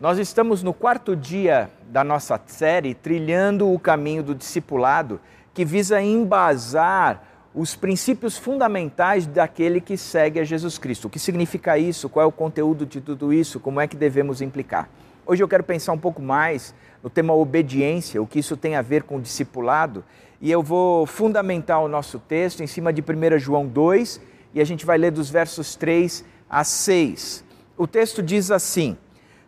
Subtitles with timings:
[0.00, 5.20] Nós estamos no quarto dia da nossa série trilhando o caminho do discipulado,
[5.52, 7.22] que visa embasar
[7.54, 11.04] os princípios fundamentais daquele que segue a Jesus Cristo.
[11.04, 12.08] O que significa isso?
[12.08, 13.60] Qual é o conteúdo de tudo isso?
[13.60, 14.88] Como é que devemos implicar?
[15.26, 18.82] Hoje eu quero pensar um pouco mais no tema obediência, o que isso tem a
[18.82, 20.02] ver com o discipulado,
[20.40, 24.18] e eu vou fundamentar o nosso texto em cima de 1 João 2,
[24.54, 27.44] e a gente vai ler dos versos 3 a 6.
[27.76, 28.96] O texto diz assim: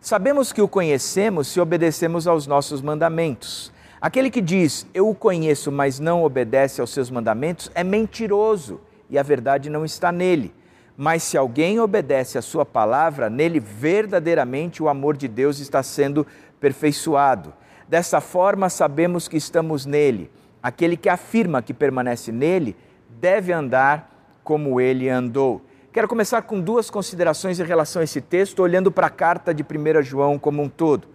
[0.03, 3.73] Sabemos que o conhecemos se obedecemos aos nossos mandamentos.
[4.01, 9.17] Aquele que diz, Eu o conheço, mas não obedece aos seus mandamentos, é mentiroso e
[9.17, 10.53] a verdade não está nele.
[10.97, 16.27] Mas se alguém obedece à sua palavra, nele verdadeiramente o amor de Deus está sendo
[16.59, 17.55] perfeiçoado.
[17.87, 20.33] Dessa forma, sabemos que estamos nele.
[20.61, 22.77] Aquele que afirma que permanece nele
[23.09, 24.11] deve andar
[24.43, 25.63] como ele andou.
[25.93, 29.63] Quero começar com duas considerações em relação a esse texto, olhando para a carta de
[29.63, 31.07] 1 João como um todo.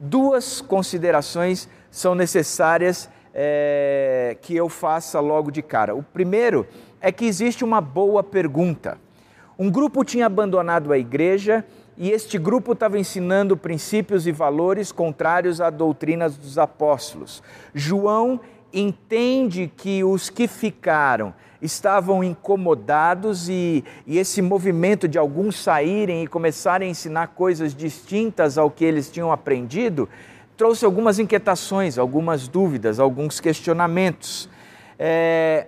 [0.00, 5.94] Duas considerações são necessárias é, que eu faça logo de cara.
[5.94, 6.66] O primeiro
[7.00, 8.98] é que existe uma boa pergunta.
[9.56, 11.64] Um grupo tinha abandonado a igreja
[11.96, 17.44] e este grupo estava ensinando princípios e valores contrários à doutrina dos apóstolos.
[17.72, 18.40] João
[18.78, 26.26] entende que os que ficaram estavam incomodados e, e, esse movimento de alguns saírem e
[26.26, 30.08] começarem a ensinar coisas distintas ao que eles tinham aprendido
[30.56, 34.48] trouxe algumas inquietações, algumas dúvidas, alguns questionamentos.
[34.98, 35.66] É,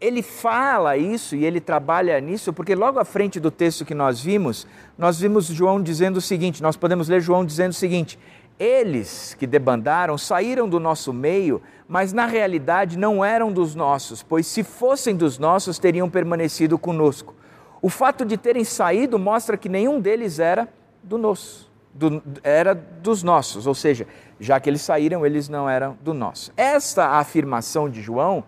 [0.00, 4.20] ele fala isso e ele trabalha nisso porque logo à frente do texto que nós
[4.20, 4.66] vimos,
[4.96, 8.18] nós vimos João dizendo o seguinte, nós podemos ler João dizendo o seguinte:
[8.58, 14.46] eles que debandaram saíram do nosso meio, mas na realidade não eram dos nossos, pois
[14.46, 17.34] se fossem dos nossos teriam permanecido conosco.
[17.82, 20.68] O fato de terem saído mostra que nenhum deles era
[21.02, 24.06] do nosso, do, era dos nossos, ou seja,
[24.40, 26.52] já que eles saíram, eles não eram do nosso.
[26.56, 28.42] Esta afirmação de João,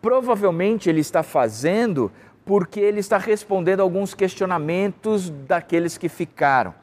[0.00, 2.10] provavelmente ele está fazendo
[2.44, 6.74] porque ele está respondendo alguns questionamentos daqueles que ficaram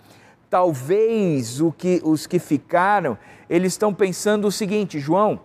[0.49, 3.17] talvez o que, os que ficaram,
[3.49, 5.39] eles estão pensando o seguinte, João,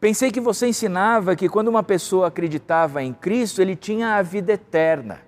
[0.00, 4.52] pensei que você ensinava que quando uma pessoa acreditava em Cristo, ele tinha a vida
[4.52, 5.20] eterna,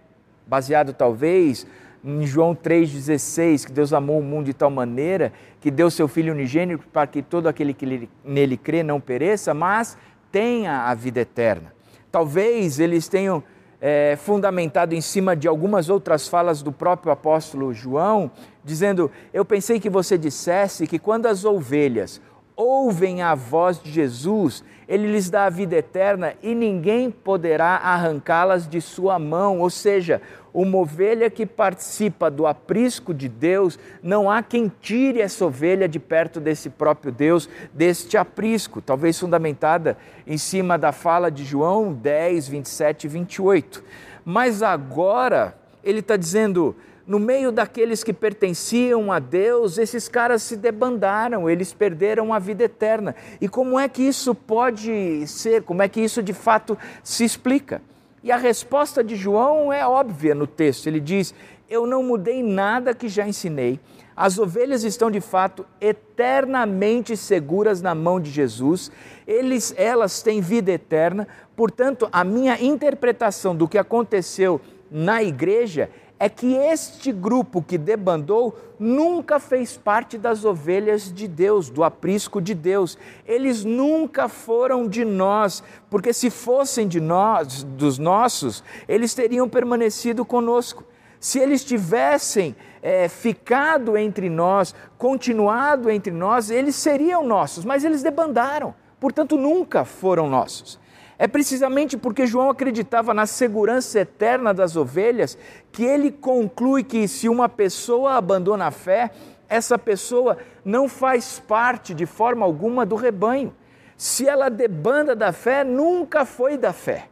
[0.46, 1.66] baseado talvez
[2.04, 6.32] em João 3,16, que Deus amou o mundo de tal maneira que deu seu Filho
[6.32, 9.96] unigênito para que todo aquele que nele crê não pereça, mas
[10.30, 11.72] tenha a vida eterna.
[12.10, 13.42] Talvez eles tenham
[13.80, 18.30] é, fundamentado em cima de algumas outras falas do próprio apóstolo João,
[18.64, 22.20] dizendo: Eu pensei que você dissesse que quando as ovelhas
[22.56, 28.68] ouvem a voz de Jesus, ele lhes dá a vida eterna e ninguém poderá arrancá-las
[28.68, 29.60] de sua mão.
[29.60, 30.20] Ou seja,
[30.52, 35.98] uma ovelha que participa do aprisco de Deus, não há quem tire essa ovelha de
[35.98, 42.48] perto desse próprio Deus, deste aprisco, talvez fundamentada em cima da fala de João 10,
[42.48, 43.84] 27 e 28.
[44.24, 46.76] Mas agora ele está dizendo:
[47.06, 52.64] no meio daqueles que pertenciam a Deus, esses caras se debandaram, eles perderam a vida
[52.64, 53.16] eterna.
[53.40, 55.62] E como é que isso pode ser?
[55.62, 57.80] Como é que isso de fato se explica?
[58.22, 60.86] E a resposta de João é óbvia no texto.
[60.86, 61.34] Ele diz:
[61.68, 63.78] Eu não mudei nada que já ensinei.
[64.16, 68.90] As ovelhas estão de fato eternamente seguras na mão de Jesus.
[69.26, 71.28] Eles, elas têm vida eterna.
[71.54, 78.58] Portanto, a minha interpretação do que aconteceu na igreja é que este grupo que debandou
[78.78, 82.98] nunca fez parte das ovelhas de Deus, do aprisco de Deus.
[83.26, 90.24] Eles nunca foram de nós, porque se fossem de nós, dos nossos, eles teriam permanecido
[90.24, 90.84] conosco.
[91.20, 98.02] Se eles tivessem é, ficado entre nós, continuado entre nós, eles seriam nossos, mas eles
[98.02, 100.78] debandaram, portanto nunca foram nossos.
[101.18, 105.36] É precisamente porque João acreditava na segurança eterna das ovelhas
[105.72, 109.10] que ele conclui que se uma pessoa abandona a fé,
[109.48, 113.52] essa pessoa não faz parte de forma alguma do rebanho.
[113.96, 117.08] Se ela debanda da fé, nunca foi da fé.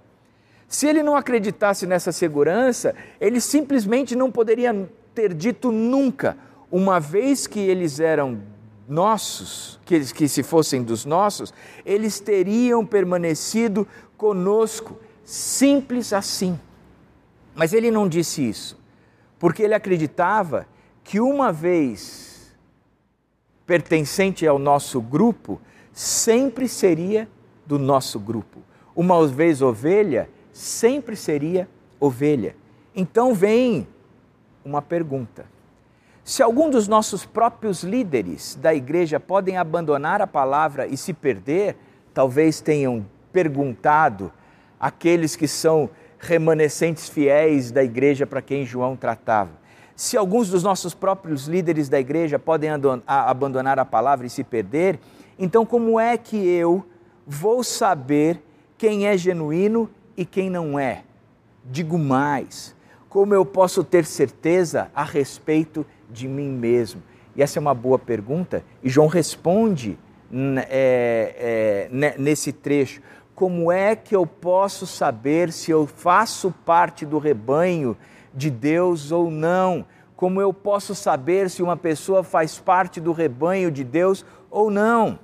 [0.69, 6.37] Se ele não acreditasse nessa segurança, ele simplesmente não poderia ter dito nunca,
[6.71, 8.41] uma vez que eles eram
[8.89, 11.53] nossos, que, que se fossem dos nossos,
[11.85, 13.87] eles teriam permanecido
[14.17, 14.99] conosco.
[15.25, 16.59] Simples assim.
[17.55, 18.79] Mas ele não disse isso,
[19.39, 20.67] porque ele acreditava
[21.03, 22.27] que uma vez
[23.67, 25.61] pertencente ao nosso grupo,
[25.93, 27.29] sempre seria
[27.67, 28.61] do nosso grupo.
[28.95, 31.69] Uma vez ovelha, sempre seria
[31.99, 32.55] ovelha.
[32.95, 33.87] Então vem
[34.65, 35.56] uma pergunta
[36.27, 41.77] Se algum dos nossos próprios líderes da igreja podem abandonar a palavra e se perder,
[42.13, 44.33] talvez tenham perguntado
[44.81, 45.89] aqueles que são
[46.19, 49.53] remanescentes fiéis da igreja para quem João tratava.
[49.95, 52.71] Se alguns dos nossos próprios líderes da igreja podem
[53.07, 54.99] abandonar a palavra e se perder,
[55.39, 56.85] então como é que eu
[57.25, 58.43] vou saber
[58.77, 61.05] quem é genuíno e quem não é?
[61.65, 62.75] Digo mais,
[63.09, 65.96] como eu posso ter certeza a respeito de
[66.29, 67.03] mim mesmo?
[67.35, 69.99] E essa é uma boa pergunta, e João responde
[70.69, 73.03] é, é, nesse trecho.
[73.35, 77.97] Como é que eu posso saber se eu faço parte do rebanho
[78.35, 79.85] de Deus ou não?
[80.17, 85.19] Como eu posso saber se uma pessoa faz parte do rebanho de Deus ou não?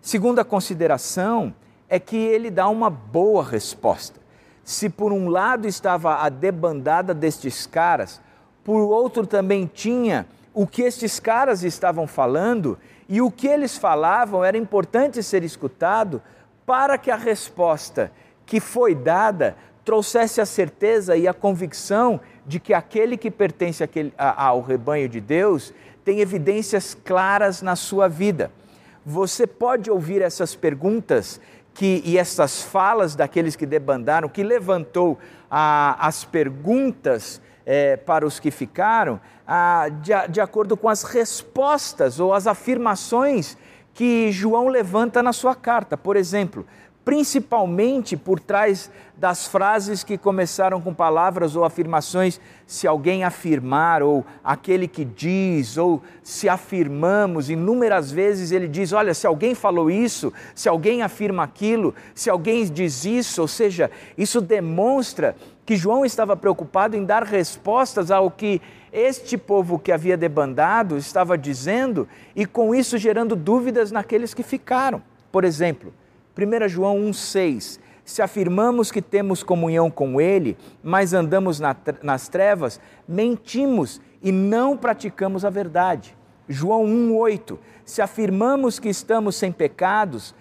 [0.00, 1.54] Segunda consideração
[1.88, 4.20] é que ele dá uma boa resposta.
[4.64, 8.20] Se por um lado estava a debandada destes caras,
[8.68, 12.78] por outro também tinha o que estes caras estavam falando
[13.08, 16.20] e o que eles falavam era importante ser escutado
[16.66, 18.12] para que a resposta
[18.44, 19.56] que foi dada
[19.86, 25.18] trouxesse a certeza e a convicção de que aquele que pertence àquele, ao rebanho de
[25.22, 25.72] Deus
[26.04, 28.52] tem evidências claras na sua vida.
[29.02, 31.40] Você pode ouvir essas perguntas
[31.78, 35.16] que, e essas falas daqueles que debandaram, que levantou
[35.48, 42.18] ah, as perguntas é, para os que ficaram, ah, de, de acordo com as respostas
[42.18, 43.56] ou as afirmações
[43.94, 45.96] que João levanta na sua carta.
[45.96, 46.66] Por exemplo,
[47.08, 54.26] principalmente por trás das frases que começaram com palavras ou afirmações, se alguém afirmar, ou
[54.44, 60.30] aquele que diz, ou se afirmamos, inúmeras vezes ele diz: olha, se alguém falou isso,
[60.54, 65.34] se alguém afirma aquilo, se alguém diz isso, ou seja, isso demonstra
[65.64, 68.60] que João estava preocupado em dar respostas ao que
[68.92, 72.06] este povo que havia debandado estava dizendo
[72.36, 75.02] e com isso gerando dúvidas naqueles que ficaram.
[75.32, 75.90] Por exemplo,
[76.38, 81.60] 1 João 1,6: Se afirmamos que temos comunhão com Ele, mas andamos
[82.02, 86.16] nas trevas, mentimos e não praticamos a verdade.
[86.48, 90.34] João 1,8: Se afirmamos que estamos sem pecados,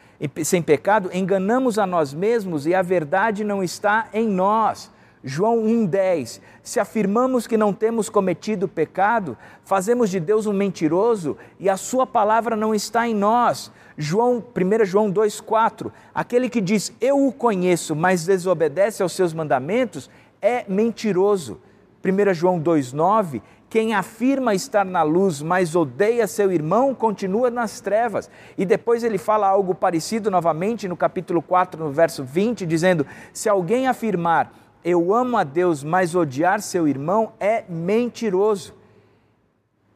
[0.44, 4.92] sem pecado, enganamos a nós mesmos e a verdade não está em nós.
[5.24, 11.70] João 1,10: Se afirmamos que não temos cometido pecado, fazemos de Deus um mentiroso e
[11.70, 13.72] a Sua palavra não está em nós.
[13.98, 20.10] João, 1 João 2,4: Aquele que diz eu o conheço, mas desobedece aos seus mandamentos,
[20.42, 21.60] é mentiroso.
[22.06, 28.30] 1 João 2,9: Quem afirma estar na luz, mas odeia seu irmão, continua nas trevas.
[28.56, 33.50] E depois ele fala algo parecido novamente no capítulo 4, no verso 20, dizendo: Se
[33.50, 38.74] alguém afirmar eu amo a Deus, mas odiar seu irmão é mentiroso.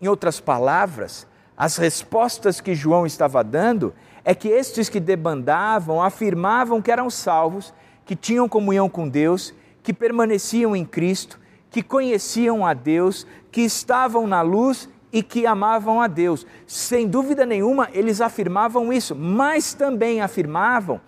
[0.01, 3.94] Em outras palavras, as respostas que João estava dando
[4.24, 7.74] é que estes que debandavam afirmavam que eram salvos,
[8.06, 11.39] que tinham comunhão com Deus, que permaneciam em Cristo,
[11.69, 16.45] que conheciam a Deus, que estavam na luz e que amavam a Deus.
[16.66, 21.00] Sem dúvida nenhuma, eles afirmavam isso, mas também afirmavam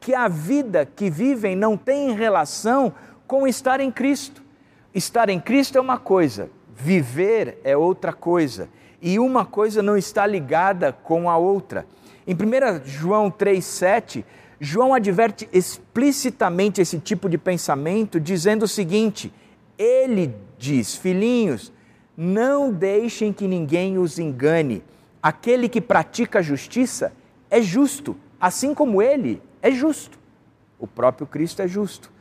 [0.00, 2.92] que a vida que vivem não tem relação
[3.32, 4.42] com estar em Cristo.
[4.94, 8.68] Estar em Cristo é uma coisa, viver é outra coisa,
[9.00, 11.86] e uma coisa não está ligada com a outra.
[12.26, 14.22] Em 1 João 3,7,
[14.60, 19.32] João adverte explicitamente esse tipo de pensamento, dizendo o seguinte:
[19.78, 21.72] ele diz, filhinhos,
[22.14, 24.84] não deixem que ninguém os engane.
[25.22, 27.14] Aquele que pratica a justiça
[27.50, 30.18] é justo, assim como ele é justo.
[30.78, 32.12] O próprio Cristo é justo.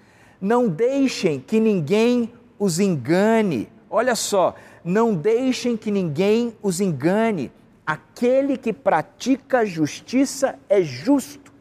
[0.42, 3.70] Não deixem que ninguém os engane.
[3.90, 7.52] Olha só, não deixem que ninguém os engane.
[7.86, 11.54] Aquele que pratica justiça é justo.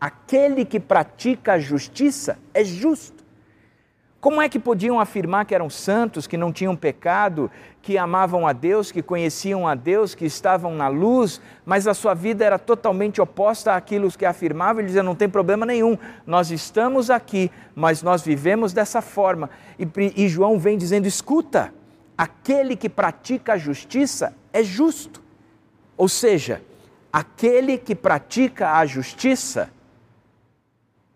[0.00, 3.21] Aquele que pratica a justiça é justo.
[4.22, 7.50] Como é que podiam afirmar que eram santos, que não tinham pecado,
[7.82, 12.14] que amavam a Deus, que conheciam a Deus, que estavam na luz, mas a sua
[12.14, 14.78] vida era totalmente oposta àquilo que afirmavam?
[14.78, 19.50] Ele dizia: não tem problema nenhum, nós estamos aqui, mas nós vivemos dessa forma.
[19.76, 21.74] E, e João vem dizendo: escuta,
[22.16, 25.20] aquele que pratica a justiça é justo.
[25.96, 26.62] Ou seja,
[27.12, 29.68] aquele que pratica a justiça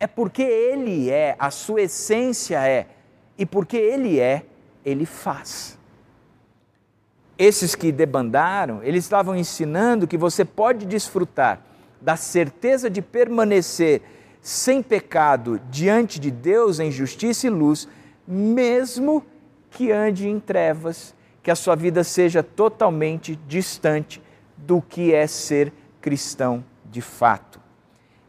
[0.00, 2.88] é porque ele é, a sua essência é
[3.38, 4.44] e porque Ele é,
[4.84, 5.78] Ele faz.
[7.38, 11.60] Esses que debandaram, eles estavam ensinando que você pode desfrutar
[12.00, 14.00] da certeza de permanecer
[14.40, 17.88] sem pecado diante de Deus em justiça e luz,
[18.26, 19.24] mesmo
[19.70, 24.22] que ande em trevas, que a sua vida seja totalmente distante
[24.56, 27.60] do que é ser cristão de fato.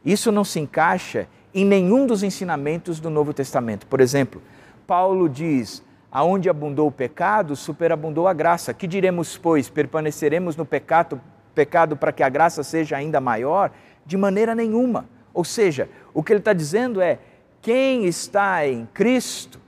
[0.04, 3.86] Isso não se encaixa em nenhum dos ensinamentos do Novo Testamento.
[3.86, 4.42] Por exemplo,
[4.88, 8.72] Paulo diz: Aonde abundou o pecado, superabundou a graça.
[8.72, 9.68] Que diremos, pois?
[9.68, 11.20] Permaneceremos no pecado,
[11.54, 13.70] pecado para que a graça seja ainda maior?
[14.06, 15.06] De maneira nenhuma.
[15.34, 17.18] Ou seja, o que ele está dizendo é:
[17.60, 19.60] quem está em Cristo,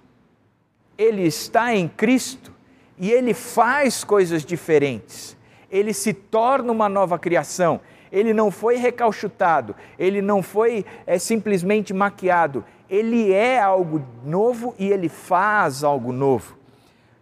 [0.96, 2.50] ele está em Cristo
[2.98, 5.36] e ele faz coisas diferentes.
[5.70, 7.78] Ele se torna uma nova criação.
[8.10, 14.88] Ele não foi recalchutado, ele não foi é, simplesmente maquiado, ele é algo novo e
[14.88, 16.58] ele faz algo novo.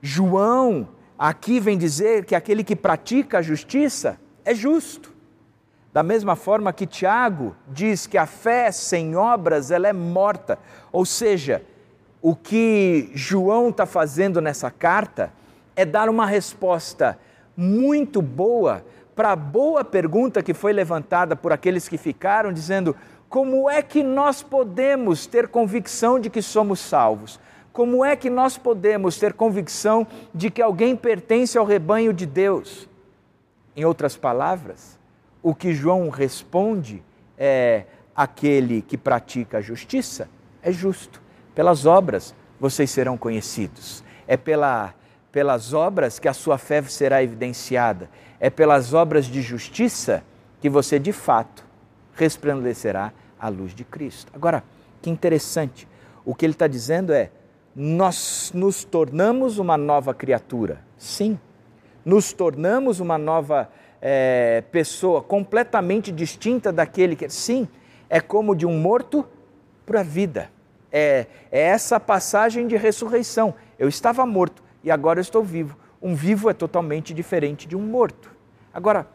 [0.01, 5.13] João aqui vem dizer que aquele que pratica a justiça é justo.
[5.93, 10.59] Da mesma forma que Tiago diz que a fé sem obras ela é morta.
[10.91, 11.63] Ou seja,
[12.23, 15.33] o que João está fazendo nessa carta
[15.77, 17.19] é dar uma resposta
[17.55, 18.85] muito boa
[19.15, 22.95] para a boa pergunta que foi levantada por aqueles que ficaram, dizendo:
[23.29, 27.39] como é que nós podemos ter convicção de que somos salvos?
[27.73, 32.89] Como é que nós podemos ter convicção de que alguém pertence ao rebanho de Deus?
[33.77, 34.99] Em outras palavras,
[35.43, 37.03] o que João responde
[37.37, 37.85] é:
[38.17, 40.29] aquele que pratica a justiça
[40.63, 41.23] é justo.
[41.55, 44.03] Pelas obras vocês serão conhecidos.
[44.27, 44.95] É pela,
[45.31, 48.09] pelas obras que a sua fé será evidenciada.
[48.41, 50.25] É pelas obras de justiça
[50.61, 51.68] que você de fato
[52.19, 54.33] resplandecerá a luz de Cristo.
[54.35, 54.65] Agora,
[55.01, 55.87] que interessante,
[56.25, 57.31] o que ele está dizendo é:
[57.75, 60.81] nós nos tornamos uma nova criatura.
[60.99, 61.39] Sim,
[62.05, 63.71] nos tornamos uma nova
[64.03, 67.29] é, pessoa completamente distinta daquele que.
[67.29, 67.69] Sim,
[68.11, 69.25] é como de um morto
[69.87, 70.51] para a vida.
[70.91, 73.55] É, é essa passagem de ressurreição.
[73.79, 75.77] Eu estava morto e agora eu estou vivo.
[76.01, 78.31] Um vivo é totalmente diferente de um morto.
[78.73, 79.07] Agora,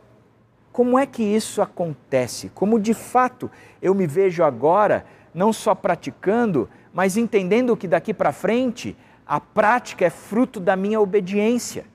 [0.73, 2.49] como é que isso acontece?
[2.49, 3.49] Como de fato
[3.79, 10.03] eu me vejo agora não só praticando, mas entendendo que daqui para frente a prática
[10.03, 11.85] é fruto da minha obediência.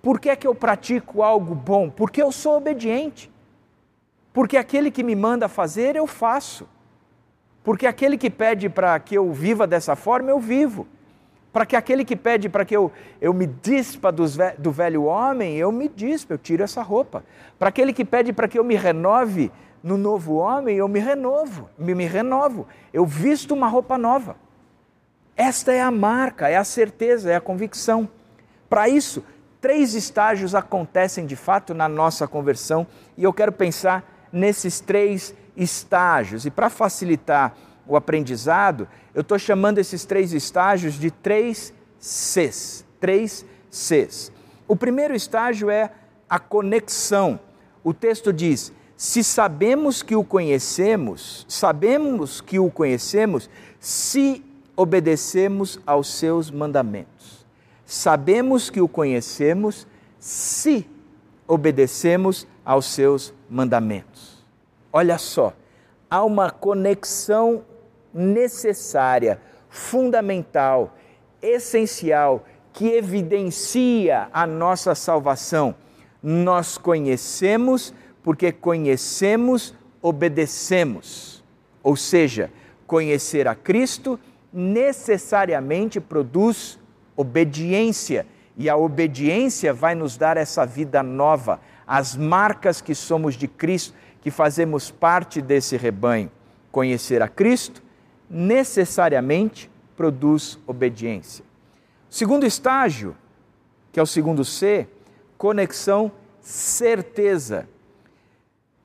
[0.00, 1.90] Por que é que eu pratico algo bom?
[1.90, 3.30] Porque eu sou obediente.
[4.32, 6.66] Porque aquele que me manda fazer, eu faço.
[7.62, 10.86] Porque aquele que pede para que eu viva dessa forma, eu vivo
[11.56, 15.56] para que aquele que pede para que eu, eu me dispa dos, do velho homem,
[15.56, 17.24] eu me dispa, eu tiro essa roupa.
[17.58, 19.50] Para aquele que pede para que eu me renove
[19.82, 22.66] no novo homem, eu me renovo, me, me renovo.
[22.92, 24.36] Eu visto uma roupa nova.
[25.34, 28.06] Esta é a marca, é a certeza, é a convicção.
[28.68, 29.24] Para isso,
[29.58, 32.86] três estágios acontecem de fato na nossa conversão
[33.16, 36.44] e eu quero pensar nesses três estágios.
[36.44, 37.56] E para facilitar
[37.86, 42.84] o aprendizado, eu estou chamando esses três estágios de três Cs.
[43.00, 44.32] Três Cs.
[44.68, 45.90] O primeiro estágio é
[46.28, 47.38] a conexão.
[47.84, 56.12] O texto diz: se sabemos que o conhecemos, sabemos que o conhecemos, se obedecemos aos
[56.14, 57.46] seus mandamentos.
[57.84, 59.86] Sabemos que o conhecemos
[60.18, 60.88] se
[61.46, 64.44] obedecemos aos seus mandamentos.
[64.92, 65.52] Olha só,
[66.10, 67.64] há uma conexão
[68.16, 70.96] necessária, fundamental,
[71.42, 75.74] essencial, que evidencia a nossa salvação.
[76.22, 81.44] Nós conhecemos porque conhecemos, obedecemos.
[81.82, 82.50] Ou seja,
[82.86, 84.18] conhecer a Cristo
[84.52, 86.78] necessariamente produz
[87.16, 93.46] obediência, e a obediência vai nos dar essa vida nova, as marcas que somos de
[93.46, 96.30] Cristo, que fazemos parte desse rebanho.
[96.72, 97.82] Conhecer a Cristo
[98.28, 101.44] necessariamente produz obediência.
[102.10, 103.16] Segundo estágio,
[103.92, 104.86] que é o segundo C,
[105.38, 107.68] conexão certeza.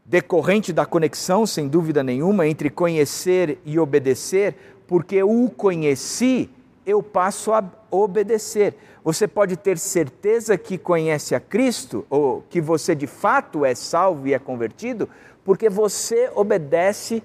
[0.06, 4.56] Decorrente da conexão, sem dúvida nenhuma, entre conhecer e obedecer,
[4.88, 6.50] porque o conheci,
[6.86, 8.76] eu passo a obedecer.
[9.04, 14.28] Você pode ter certeza que conhece a Cristo, ou que você de fato é salvo
[14.28, 15.08] e é convertido,
[15.46, 17.24] porque você obedece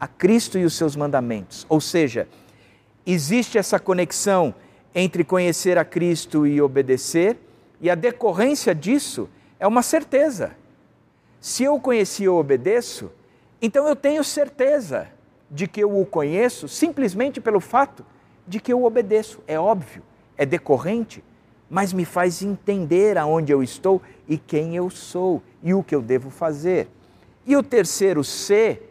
[0.00, 1.66] a Cristo e os seus mandamentos.
[1.68, 2.28] Ou seja,
[3.06, 4.54] existe essa conexão
[4.94, 7.36] entre conhecer a Cristo e obedecer,
[7.80, 9.28] e a decorrência disso
[9.60, 10.52] é uma certeza.
[11.40, 13.10] Se eu conheci e obedeço,
[13.62, 15.08] então eu tenho certeza
[15.50, 18.04] de que eu o conheço simplesmente pelo fato
[18.46, 19.40] de que eu obedeço.
[19.46, 20.02] É óbvio,
[20.36, 21.22] é decorrente,
[21.70, 26.02] mas me faz entender aonde eu estou e quem eu sou e o que eu
[26.02, 26.88] devo fazer.
[27.46, 28.82] E o terceiro C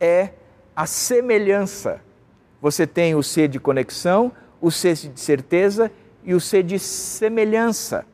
[0.00, 0.30] é
[0.74, 2.00] a semelhança.
[2.60, 5.90] Você tem o C de conexão, o C de certeza
[6.24, 8.04] e o C de semelhança.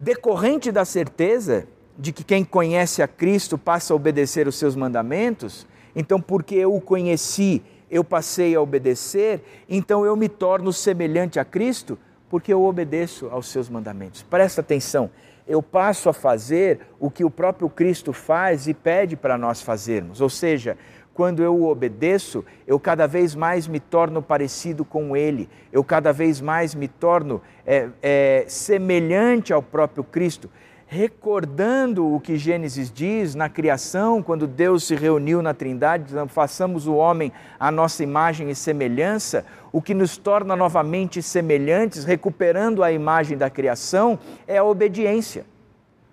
[0.00, 1.66] decorrente da certeza
[1.98, 5.66] de que quem conhece a Cristo passa a obedecer os seus mandamentos,
[5.96, 11.44] então, porque eu o conheci, eu passei a obedecer, então eu me torno semelhante a
[11.44, 11.98] Cristo,
[12.30, 14.22] porque eu obedeço aos seus mandamentos.
[14.22, 15.10] Presta atenção,
[15.48, 20.20] eu passo a fazer o que o próprio Cristo faz e pede para nós fazermos,
[20.20, 20.76] ou seja,
[21.14, 26.12] quando eu o obedeço, eu cada vez mais me torno parecido com Ele, eu cada
[26.12, 30.48] vez mais me torno é, é, semelhante ao próprio Cristo
[30.90, 36.86] recordando o que Gênesis diz na criação, quando Deus se reuniu na Trindade, dizendo: façamos
[36.86, 37.30] o homem
[37.60, 43.50] à nossa imagem e semelhança, o que nos torna novamente semelhantes, recuperando a imagem da
[43.50, 45.44] criação, é a obediência.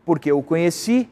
[0.05, 1.10] Porque eu o conheci,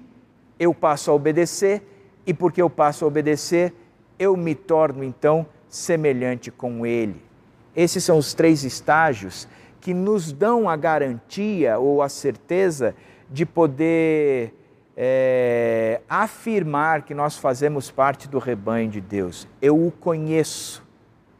[0.59, 1.81] eu passo a obedecer,
[2.27, 3.73] e porque eu passo a obedecer,
[4.19, 7.21] eu me torno então semelhante com Ele.
[7.73, 9.47] Esses são os três estágios
[9.79, 12.93] que nos dão a garantia ou a certeza
[13.33, 14.53] de poder
[14.95, 19.47] é, afirmar que nós fazemos parte do rebanho de Deus.
[19.59, 20.83] Eu o conheço,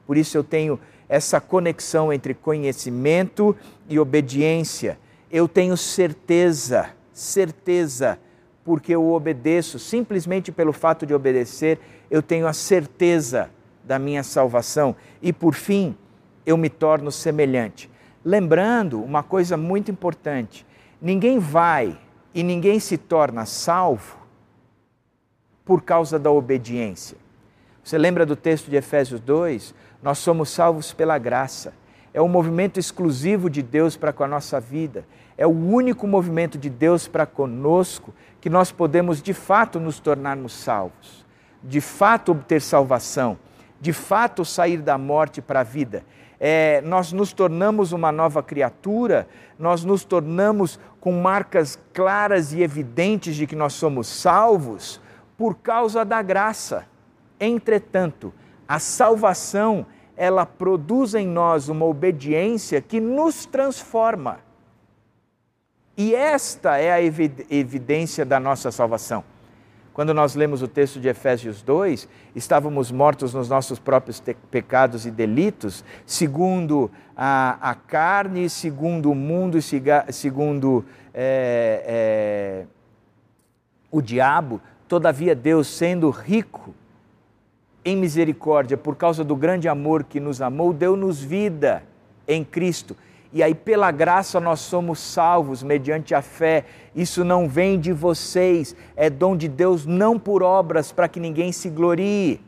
[0.08, 3.56] por isso eu tenho essa conexão entre conhecimento
[3.88, 4.98] e obediência.
[5.32, 8.18] Eu tenho certeza, certeza,
[8.66, 13.52] porque eu obedeço, simplesmente pelo fato de obedecer, eu tenho a certeza
[13.84, 14.96] da minha salvação.
[15.22, 15.96] E por fim,
[16.44, 17.88] eu me torno semelhante.
[18.26, 20.66] Lembrando uma coisa muito importante:
[21.04, 22.00] Ninguém vai
[22.34, 24.16] e ninguém se torna salvo
[25.66, 27.18] por causa da obediência.
[27.84, 29.76] Você lembra do texto de Efésios 2?
[30.02, 31.74] Nós somos salvos pela graça.
[32.14, 35.06] É um movimento exclusivo de Deus para com a nossa vida.
[35.38, 40.54] É o único movimento de Deus para conosco que nós podemos de fato nos tornarmos
[40.54, 41.26] salvos,
[41.62, 43.38] de fato obter salvação,
[43.82, 46.06] de fato sair da morte para a vida
[46.46, 53.38] é, nós nos tornamos uma nova criatura, nós nos tornamos com marcas claras e evidentes
[53.38, 55.00] de que nós somos salvos
[55.38, 56.86] por causa da graça.
[57.40, 58.34] Entretanto,
[58.68, 59.86] a salvação,
[60.18, 64.40] ela produz em nós uma obediência que nos transforma.
[65.96, 69.24] E esta é a evidência da nossa salvação.
[69.94, 75.12] Quando nós lemos o texto de Efésios 2, estávamos mortos nos nossos próprios pecados e
[75.12, 79.60] delitos, segundo a, a carne, segundo o mundo,
[80.10, 82.66] segundo é, é,
[83.92, 84.60] o diabo.
[84.88, 86.74] Todavia, Deus, sendo rico
[87.86, 91.84] em misericórdia, por causa do grande amor que nos amou, deu-nos vida
[92.28, 92.96] em Cristo
[93.34, 96.66] e aí, pela graça, nós somos salvos mediante a fé.
[96.96, 101.52] Isso não vem de vocês, é dom de Deus, não por obras, para que ninguém
[101.52, 102.40] se glorie,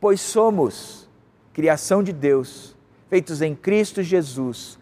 [0.00, 1.10] pois somos
[1.52, 2.76] criação de Deus,
[3.08, 4.78] feitos em Cristo Jesus,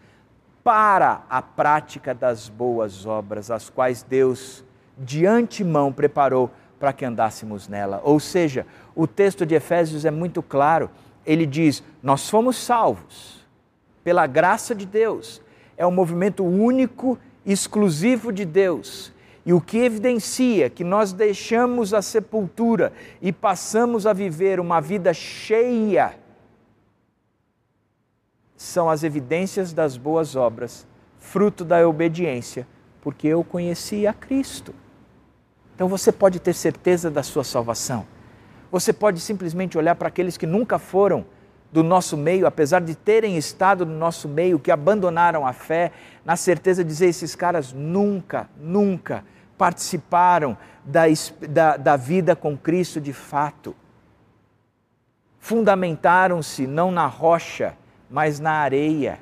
[0.63, 4.63] para a prática das boas obras, as quais Deus
[4.95, 7.99] de antemão preparou para que andássemos nela.
[8.03, 10.91] Ou seja, o texto de Efésios é muito claro.
[11.25, 13.38] Ele diz: Nós fomos salvos
[14.03, 15.41] pela graça de Deus.
[15.77, 19.11] É um movimento único, exclusivo de Deus.
[19.45, 25.13] E o que evidencia que nós deixamos a sepultura e passamos a viver uma vida
[25.13, 26.15] cheia
[28.55, 30.85] são as evidências das boas obras,
[31.17, 32.67] fruto da obediência,
[33.01, 34.75] porque eu conheci a Cristo.
[35.73, 38.05] Então você pode ter certeza da sua salvação.
[38.69, 41.25] Você pode simplesmente olhar para aqueles que nunca foram
[41.71, 45.91] do nosso meio, apesar de terem estado no nosso meio, que abandonaram a fé,
[46.25, 49.23] na certeza de dizer: esses caras nunca, nunca
[49.57, 51.03] participaram da,
[51.47, 53.75] da, da vida com Cristo de fato.
[55.37, 57.77] Fundamentaram-se não na rocha,
[58.09, 59.19] mas na areia.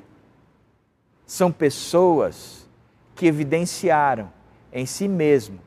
[1.26, 2.66] São pessoas
[3.14, 4.32] que evidenciaram
[4.72, 5.60] em si mesmo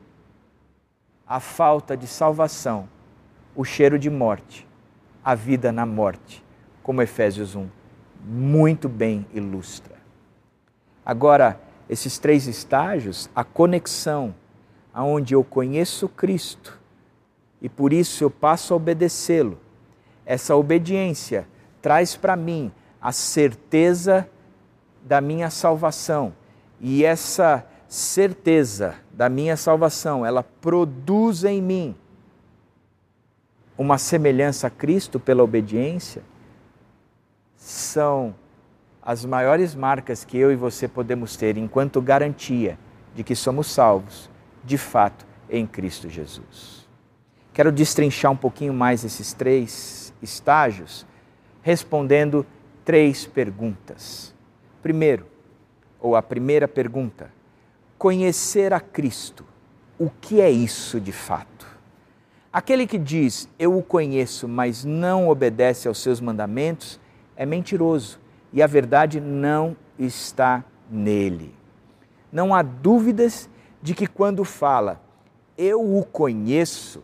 [1.26, 2.88] a falta de salvação,
[3.54, 4.66] o cheiro de morte,
[5.24, 6.42] a vida na morte
[6.82, 7.82] como Efésios 1
[8.24, 9.96] muito bem ilustra.
[11.04, 14.34] Agora, esses três estágios, a conexão
[14.94, 16.80] aonde eu conheço Cristo
[17.60, 19.58] e por isso eu passo a obedecê-lo.
[20.24, 21.46] Essa obediência
[21.80, 24.28] traz para mim a certeza
[25.02, 26.32] da minha salvação.
[26.80, 31.96] E essa certeza da minha salvação, ela produz em mim
[33.76, 36.22] uma semelhança a Cristo pela obediência
[37.62, 38.34] são
[39.00, 42.76] as maiores marcas que eu e você podemos ter enquanto garantia
[43.14, 44.28] de que somos salvos,
[44.64, 46.88] de fato, em Cristo Jesus.
[47.52, 51.06] Quero destrinchar um pouquinho mais esses três estágios,
[51.62, 52.44] respondendo
[52.84, 54.34] três perguntas.
[54.82, 55.26] Primeiro,
[56.00, 57.30] ou a primeira pergunta:
[57.96, 59.44] conhecer a Cristo.
[59.98, 61.64] O que é isso de fato?
[62.52, 67.00] Aquele que diz eu o conheço, mas não obedece aos seus mandamentos,
[67.42, 68.20] é mentiroso
[68.52, 71.54] e a verdade não está nele.
[72.30, 73.48] Não há dúvidas
[73.82, 75.00] de que quando fala
[75.58, 77.02] eu o conheço,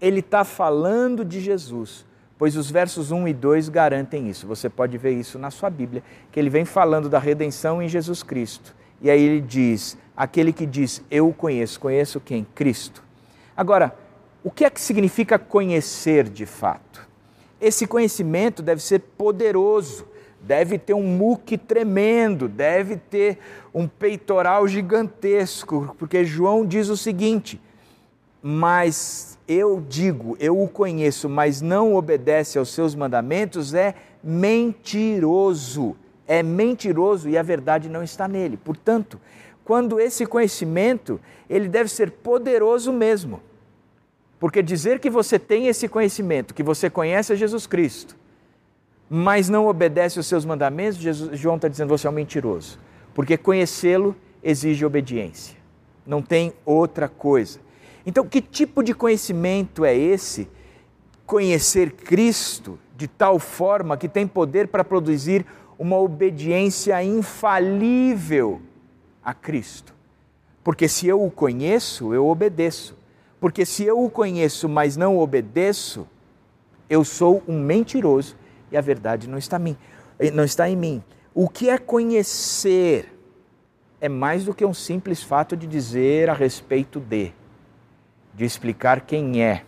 [0.00, 2.06] ele está falando de Jesus,
[2.38, 4.46] pois os versos 1 e 2 garantem isso.
[4.46, 8.22] Você pode ver isso na sua Bíblia, que ele vem falando da redenção em Jesus
[8.22, 8.74] Cristo.
[9.02, 12.46] E aí ele diz: aquele que diz eu o conheço, conheço quem?
[12.54, 13.02] Cristo.
[13.56, 13.96] Agora,
[14.42, 17.13] o que é que significa conhecer de fato?
[17.64, 20.06] Esse conhecimento deve ser poderoso,
[20.38, 23.38] deve ter um muque tremendo, deve ter
[23.72, 27.58] um peitoral gigantesco, porque João diz o seguinte:
[28.42, 35.96] Mas eu digo, eu o conheço, mas não obedece aos seus mandamentos, é mentiroso.
[36.28, 38.58] É mentiroso e a verdade não está nele.
[38.58, 39.18] Portanto,
[39.64, 43.40] quando esse conhecimento, ele deve ser poderoso mesmo.
[44.38, 48.16] Porque dizer que você tem esse conhecimento, que você conhece a Jesus Cristo,
[49.08, 52.78] mas não obedece os seus mandamentos, Jesus, João está dizendo você é um mentiroso.
[53.14, 55.56] Porque conhecê-lo exige obediência.
[56.06, 57.60] Não tem outra coisa.
[58.04, 60.48] Então, que tipo de conhecimento é esse?
[61.24, 65.46] Conhecer Cristo de tal forma que tem poder para produzir
[65.78, 68.60] uma obediência infalível
[69.24, 69.94] a Cristo.
[70.62, 72.93] Porque se eu o conheço, eu obedeço.
[73.44, 76.08] Porque se eu o conheço, mas não obedeço,
[76.88, 78.34] eu sou um mentiroso
[78.72, 79.76] e a verdade não está em mim.
[80.32, 81.04] Não está em mim.
[81.34, 83.14] O que é conhecer?
[84.00, 87.34] É mais do que um simples fato de dizer a respeito de,
[88.32, 89.62] de explicar quem é.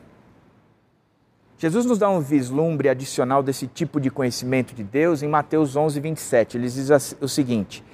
[1.59, 6.01] Jesus nos dá um vislumbre adicional desse tipo de conhecimento de Deus em Mateus 11,
[6.01, 6.57] 27.
[6.57, 6.89] Ele diz
[7.21, 7.85] o seguinte: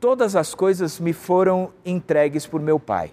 [0.00, 3.12] Todas as coisas me foram entregues por meu Pai.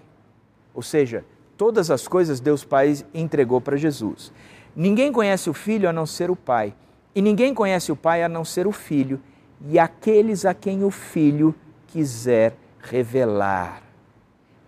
[0.74, 1.24] Ou seja,
[1.58, 4.32] Todas as coisas Deus Pai entregou para Jesus.
[4.76, 6.72] Ninguém conhece o Filho a não ser o Pai,
[7.16, 9.20] e ninguém conhece o Pai a não ser o Filho,
[9.66, 11.52] e aqueles a quem o Filho
[11.88, 13.82] quiser revelar.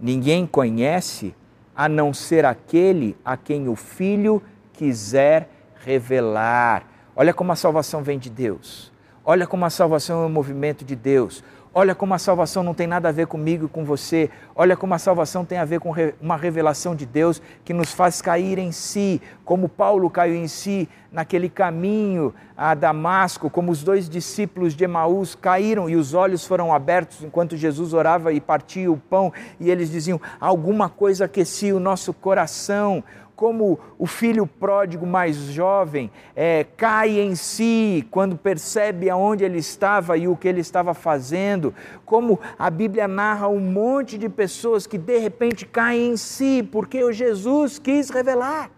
[0.00, 1.32] Ninguém conhece
[1.76, 5.48] a não ser aquele a quem o Filho quiser
[5.84, 6.88] revelar.
[7.14, 8.90] Olha como a salvação vem de Deus.
[9.24, 11.44] Olha como a salvação é um movimento de Deus.
[11.72, 14.28] Olha como a salvação não tem nada a ver comigo e com você.
[14.56, 18.20] Olha como a salvação tem a ver com uma revelação de Deus que nos faz
[18.20, 24.08] cair em si, como Paulo caiu em si naquele caminho a Damasco, como os dois
[24.08, 28.96] discípulos de Emaús caíram e os olhos foram abertos enquanto Jesus orava e partia o
[28.96, 33.02] pão e eles diziam: alguma coisa aquecia o nosso coração
[33.40, 40.18] como o filho pródigo mais jovem é, cai em si quando percebe aonde ele estava
[40.18, 41.74] e o que ele estava fazendo,
[42.04, 47.02] como a Bíblia narra um monte de pessoas que de repente caem em si, porque
[47.02, 48.70] o Jesus quis revelar,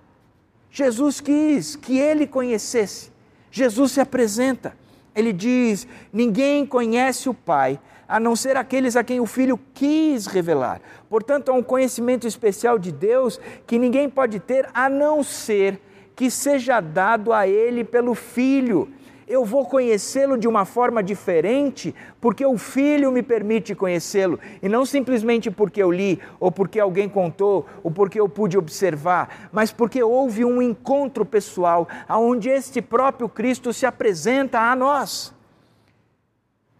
[0.70, 3.10] Jesus quis que ele conhecesse.
[3.50, 4.76] Jesus se apresenta,
[5.14, 10.26] ele diz: Ninguém conhece o Pai a não ser aqueles a quem o Filho quis
[10.26, 10.80] revelar.
[11.08, 15.80] Portanto, há um conhecimento especial de Deus que ninguém pode ter a não ser
[16.14, 18.92] que seja dado a Ele pelo Filho.
[19.32, 24.84] Eu vou conhecê-lo de uma forma diferente porque o Filho me permite conhecê-lo e não
[24.84, 30.02] simplesmente porque eu li, ou porque alguém contou, ou porque eu pude observar, mas porque
[30.02, 35.34] houve um encontro pessoal onde este próprio Cristo se apresenta a nós.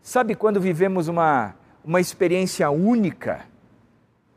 [0.03, 3.47] Sabe quando vivemos uma, uma experiência única?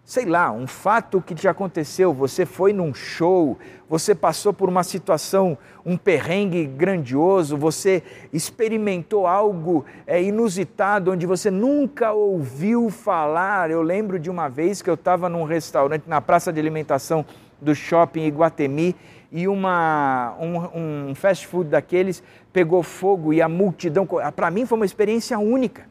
[0.08, 3.58] Sei lá, um fato que te aconteceu, você foi num show,
[3.90, 11.50] você passou por uma situação, um perrengue grandioso, você experimentou algo é, inusitado onde você
[11.50, 13.72] nunca ouviu falar.
[13.72, 17.26] Eu lembro de uma vez que eu estava num restaurante na praça de alimentação
[17.60, 18.96] do shopping Iguatemi
[19.32, 22.22] e uma, um, um fast food daqueles
[22.54, 24.08] pegou fogo e a multidão.
[24.36, 25.88] Para mim foi uma experiência única,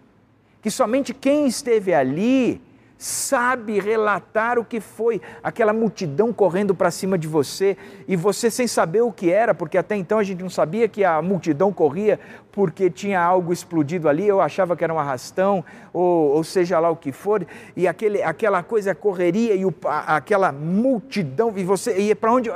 [0.62, 2.62] que somente quem esteve ali
[2.96, 7.76] sabe relatar o que foi aquela multidão correndo para cima de você
[8.07, 11.04] e você sem saber o que era, porque até então a gente não sabia que
[11.04, 12.18] a multidão corria
[12.52, 16.88] porque tinha algo explodido ali, eu achava que era um arrastão, ou, ou seja lá
[16.88, 17.44] o que for,
[17.76, 22.50] e aquele, aquela coisa correria e o, aquela multidão, e você ia para onde?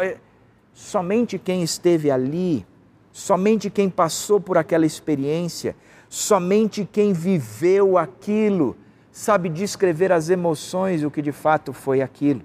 [0.73, 2.65] Somente quem esteve ali,
[3.11, 5.75] somente quem passou por aquela experiência,
[6.09, 8.77] somente quem viveu aquilo,
[9.19, 12.41] sabe descrever as emoções e o que de fato foi aquilo.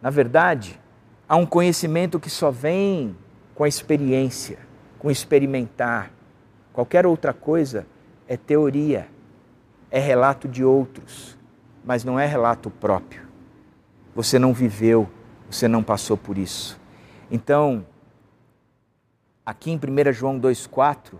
[0.00, 0.80] Na verdade,
[1.28, 3.14] há um conhecimento que só vem
[3.54, 4.58] com a experiência,
[4.98, 6.10] com experimentar.
[6.72, 7.86] Qualquer outra coisa
[8.26, 9.08] é teoria,
[9.90, 11.36] é relato de outros.
[11.84, 13.22] mas não é relato próprio.
[14.12, 15.08] Você não viveu,
[15.48, 16.80] você não passou por isso.
[17.30, 17.86] Então,
[19.44, 21.12] aqui em 1 João 2,4,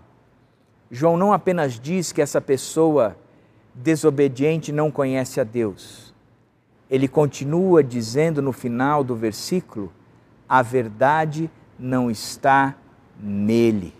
[0.91, 3.15] João não apenas diz que essa pessoa
[3.77, 6.13] desobediente não conhece a Deus,
[6.89, 9.91] ele continua dizendo no final do versículo:
[10.49, 12.75] a verdade não está
[13.19, 13.93] nele,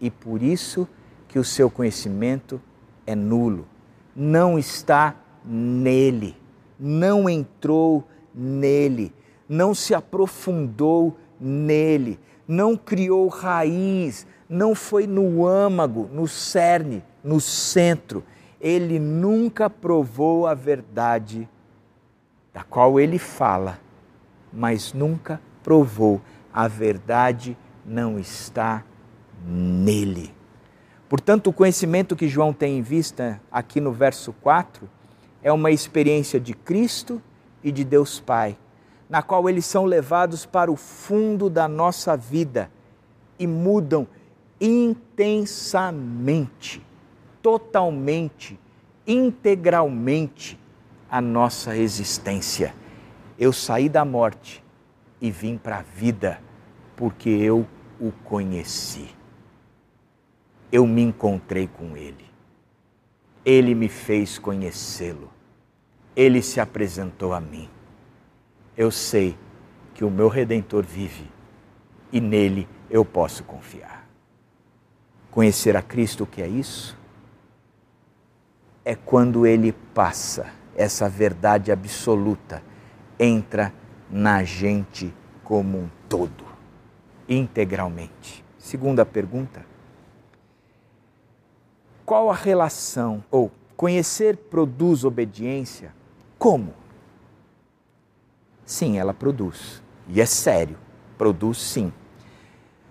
[0.00, 0.88] e por isso
[1.28, 2.60] que o seu conhecimento
[3.06, 3.66] é nulo.
[4.14, 6.36] Não está nele,
[6.78, 9.12] não entrou nele,
[9.48, 18.22] não se aprofundou nele, não criou raiz, não foi no âmago, no cerne, no centro.
[18.62, 21.46] Ele nunca provou a verdade
[22.54, 23.80] da qual ele fala,
[24.52, 26.20] mas nunca provou.
[26.54, 28.84] A verdade não está
[29.44, 30.32] nele.
[31.08, 34.88] Portanto, o conhecimento que João tem em vista aqui no verso 4
[35.42, 37.20] é uma experiência de Cristo
[37.64, 38.56] e de Deus Pai,
[39.10, 42.70] na qual eles são levados para o fundo da nossa vida
[43.38, 44.06] e mudam
[44.60, 46.82] intensamente,
[47.42, 48.58] totalmente,
[49.06, 50.58] integralmente
[51.10, 52.74] a nossa existência.
[53.38, 54.64] Eu saí da morte
[55.20, 56.40] e vim para a vida
[56.96, 57.66] porque eu
[58.00, 59.08] o conheci.
[60.70, 62.24] Eu me encontrei com ele.
[63.44, 65.30] Ele me fez conhecê-lo.
[66.14, 67.68] Ele se apresentou a mim.
[68.76, 69.36] Eu sei
[69.94, 71.30] que o meu redentor vive
[72.12, 74.08] e nele eu posso confiar.
[75.30, 76.96] Conhecer a Cristo, o que é isso?
[78.84, 82.62] É quando ele passa, essa verdade absoluta
[83.18, 83.72] entra
[84.10, 85.14] na gente
[85.44, 86.44] como um todo,
[87.28, 88.44] integralmente.
[88.58, 89.64] Segunda pergunta:
[92.04, 95.94] qual a relação, ou conhecer produz obediência?
[96.38, 96.74] Como?
[98.66, 99.82] Sim, ela produz.
[100.08, 100.76] E é sério,
[101.16, 101.92] produz sim.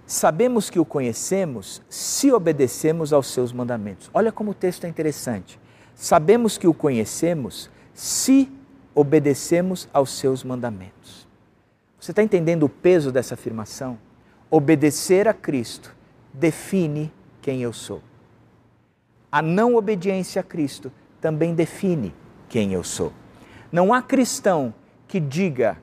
[0.05, 4.09] Sabemos que o conhecemos se obedecemos aos seus mandamentos.
[4.13, 5.60] Olha como o texto é interessante.
[6.01, 8.51] Sabemos que o conhecemos se
[8.95, 11.27] obedecemos aos seus mandamentos.
[11.99, 13.99] Você está entendendo o peso dessa afirmação?
[14.49, 15.95] Obedecer a Cristo
[16.33, 18.01] define quem eu sou.
[19.31, 22.15] A não obediência a Cristo também define
[22.49, 23.13] quem eu sou.
[23.71, 24.73] Não há cristão
[25.07, 25.77] que diga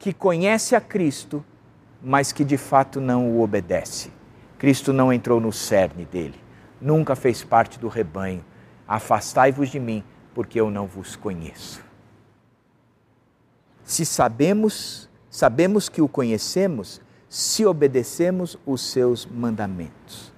[0.00, 1.44] que conhece a Cristo,
[2.02, 4.10] mas que de fato não o obedece.
[4.58, 6.40] Cristo não entrou no cerne dele,
[6.80, 8.44] nunca fez parte do rebanho.
[8.90, 10.02] Afastai-vos de mim,
[10.34, 11.80] porque eu não vos conheço.
[13.84, 20.32] Se sabemos, sabemos que o conhecemos, se obedecemos os seus mandamentos.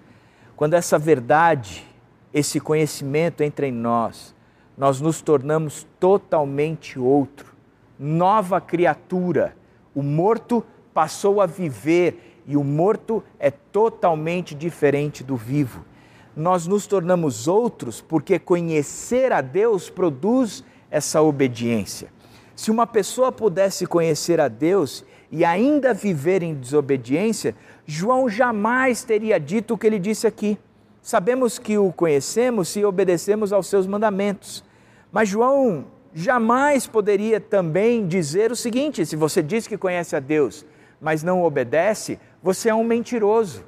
[0.55, 1.83] Quando essa verdade,
[2.31, 4.35] esse conhecimento entra em nós,
[4.77, 7.55] nós nos tornamos totalmente outro,
[7.99, 9.57] nova criatura.
[9.95, 10.63] O morto
[10.93, 15.87] passou a viver e o morto é totalmente diferente do vivo.
[16.35, 22.09] Nós nos tornamos outros porque conhecer a Deus produz essa obediência.
[22.57, 27.55] Se uma pessoa pudesse conhecer a Deus e ainda viver em desobediência,
[27.87, 30.59] João jamais teria dito o que ele disse aqui.
[31.01, 34.63] Sabemos que o conhecemos se obedecemos aos seus mandamentos.
[35.11, 40.65] Mas João jamais poderia também dizer o seguinte: se você diz que conhece a Deus,
[41.01, 43.65] mas não obedece, você é um mentiroso.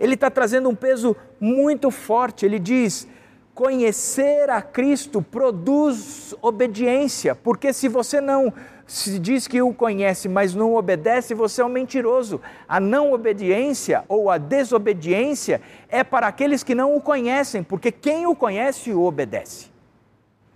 [0.00, 2.46] Ele está trazendo um peso muito forte.
[2.46, 3.06] Ele diz:
[3.54, 8.52] conhecer a Cristo produz obediência, porque se você não
[8.86, 12.40] se diz que o conhece, mas não obedece, você é um mentiroso.
[12.66, 18.26] A não obediência ou a desobediência é para aqueles que não o conhecem, porque quem
[18.26, 19.66] o conhece o obedece.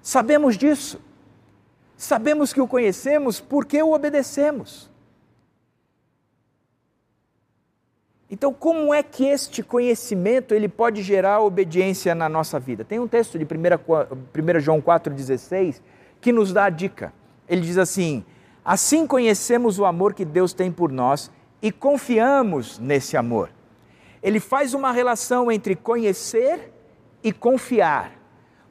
[0.03, 1.01] Sabemos disso.
[1.97, 4.91] Sabemos que o conhecemos porque o obedecemos.
[8.31, 12.85] Então, como é que este conhecimento ele pode gerar obediência na nossa vida?
[12.85, 15.81] Tem um texto de 1, João 4,16
[16.21, 17.13] que nos dá a dica.
[17.49, 18.25] Ele diz assim:
[18.65, 23.51] Assim conhecemos o amor que Deus tem por nós e confiamos nesse amor.
[24.23, 26.73] Ele faz uma relação entre conhecer
[27.23, 28.13] e confiar.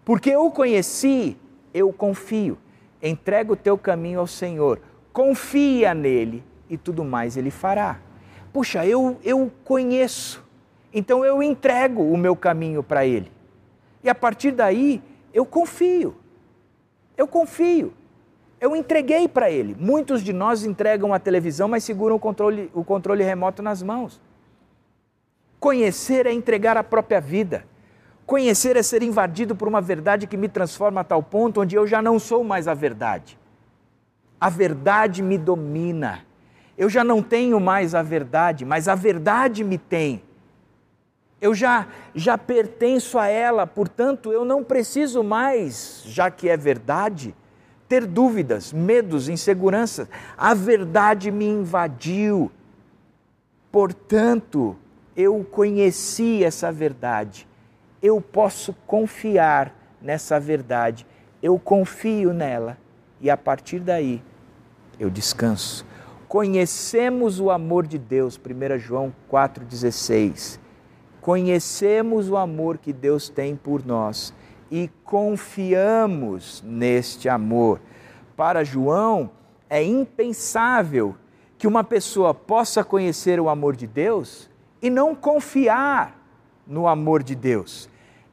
[0.03, 1.37] Porque eu conheci,
[1.73, 2.57] eu confio.
[3.01, 7.99] Entrega o teu caminho ao Senhor, confia nele e tudo mais ele fará.
[8.53, 10.41] Puxa, eu, eu conheço,
[10.93, 13.31] então eu entrego o meu caminho para ele.
[14.03, 15.01] E a partir daí,
[15.33, 16.15] eu confio.
[17.17, 17.93] Eu confio
[18.63, 19.75] eu entreguei para ele.
[19.77, 24.21] Muitos de nós entregam a televisão, mas seguram o controle, o controle remoto nas mãos.
[25.59, 27.65] Conhecer é entregar a própria vida.
[28.25, 31.85] Conhecer é ser invadido por uma verdade que me transforma a tal ponto onde eu
[31.85, 33.37] já não sou mais a verdade.
[34.39, 36.25] A verdade me domina.
[36.77, 40.21] Eu já não tenho mais a verdade, mas a verdade me tem.
[41.39, 47.35] Eu já já pertenço a ela, portanto, eu não preciso mais, já que é verdade,
[47.87, 50.07] ter dúvidas, medos, inseguranças.
[50.37, 52.51] A verdade me invadiu.
[53.71, 54.75] Portanto,
[55.15, 57.47] eu conheci essa verdade.
[58.01, 61.05] Eu posso confiar nessa verdade.
[61.41, 62.77] Eu confio nela
[63.19, 64.21] e a partir daí
[64.99, 65.85] eu descanso.
[66.33, 70.57] Conhecemos o amor de Deus, 1 João 4,16.
[71.21, 74.33] Conhecemos o amor que Deus tem por nós
[74.71, 77.79] e confiamos neste amor.
[78.35, 79.29] Para João,
[79.69, 81.15] é impensável
[81.55, 84.49] que uma pessoa possa conhecer o amor de Deus
[84.81, 86.19] e não confiar
[86.65, 87.87] no amor de Deus.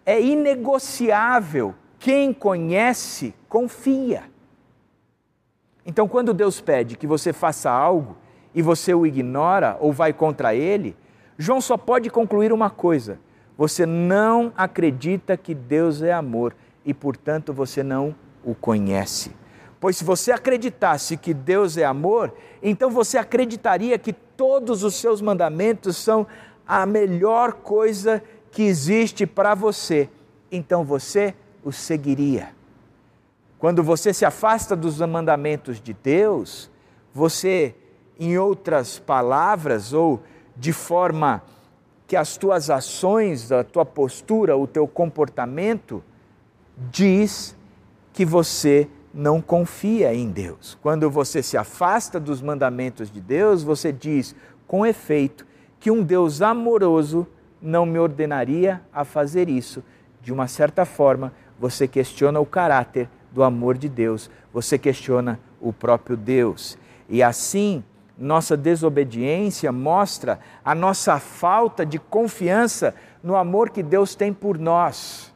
[0.07, 1.75] É inegociável.
[1.99, 4.23] Quem conhece, confia.
[5.85, 8.17] Então, quando Deus pede que você faça algo
[8.55, 10.97] e você o ignora ou vai contra ele,
[11.39, 13.19] João só pode concluir uma coisa:
[13.57, 18.15] você não acredita que Deus é amor e, portanto, você não
[18.45, 19.33] o conhece.
[19.81, 25.23] Pois se você acreditasse que Deus é amor, então você acreditaria que todos os seus
[25.23, 26.27] mandamentos são
[26.67, 30.09] a melhor coisa que existe para você.
[30.53, 32.60] Então você os seguiria.
[33.61, 36.71] Quando você se afasta dos mandamentos de Deus,
[37.13, 37.75] você,
[38.19, 40.23] em outras palavras, ou
[40.57, 41.43] de forma
[42.07, 46.03] que as tuas ações, a tua postura, o teu comportamento,
[46.91, 47.55] diz
[48.15, 50.79] que você não confia em Deus.
[50.81, 54.35] Quando você se afasta dos mandamentos de Deus, você diz,
[54.67, 55.47] com efeito,
[55.79, 57.27] que um Deus amoroso
[57.61, 59.85] não me ordenaria a fazer isso.
[60.23, 65.73] De uma certa forma, você questiona o caráter do amor de Deus, você questiona o
[65.73, 66.77] próprio Deus.
[67.09, 67.85] E assim,
[68.19, 75.33] nossa desobediência mostra a nossa falta de confiança no amor que Deus tem por nós.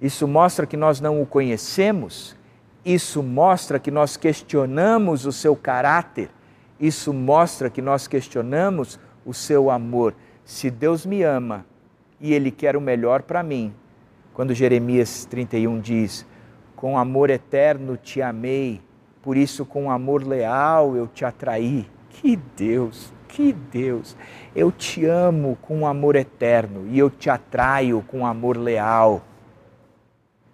[0.00, 2.36] Isso mostra que nós não o conhecemos,
[2.84, 6.28] isso mostra que nós questionamos o seu caráter,
[6.78, 10.14] isso mostra que nós questionamos o seu amor.
[10.44, 11.64] Se Deus me ama
[12.20, 13.74] e Ele quer o melhor para mim,
[14.34, 16.26] quando Jeremias 31 diz:
[16.74, 18.82] Com amor eterno te amei,
[19.22, 21.88] por isso com amor leal eu te atraí.
[22.10, 24.16] Que Deus, que Deus!
[24.54, 29.22] Eu te amo com amor eterno e eu te atraio com amor leal.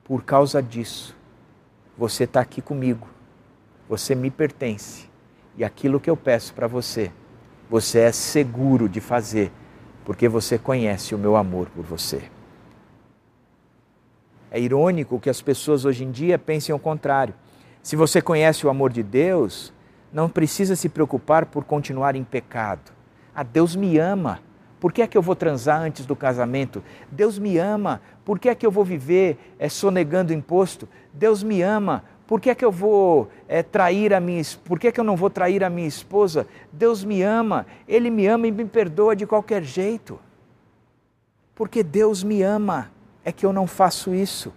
[0.05, 1.17] Por causa disso,
[1.97, 3.09] você está aqui comigo,
[3.89, 5.09] você me pertence
[5.57, 7.13] e aquilo que eu peço para você,
[7.69, 9.53] você é seguro de fazer,
[10.05, 12.23] porque você conhece o meu amor por você.
[14.51, 17.35] É irônico que as pessoas hoje em dia pensem o contrário.
[17.83, 19.73] Se você conhece o amor de Deus,
[20.13, 22.93] não precisa se preocupar por continuar em pecado.
[23.35, 24.41] Ah, Deus me ama.
[24.81, 26.83] Por que é que eu vou transar antes do casamento?
[27.11, 28.01] Deus me ama.
[28.25, 30.89] Por que é que eu vou viver é, sonegando imposto?
[31.13, 32.03] Deus me ama.
[32.27, 35.05] Por que é que eu vou é, trair a minha Por que é que eu
[35.05, 36.47] não vou trair a minha esposa?
[36.73, 37.67] Deus me ama.
[37.87, 40.19] Ele me ama e me perdoa de qualquer jeito.
[41.55, 42.91] Porque Deus me ama.
[43.25, 44.53] É que eu não faço isso.